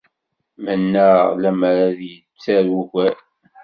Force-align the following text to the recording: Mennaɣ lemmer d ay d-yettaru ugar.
Mennaɣ 0.63 1.21
lemmer 1.41 1.75
d 1.77 1.79
ay 1.83 1.95
d-yettaru 2.05 2.75
ugar. 2.81 3.17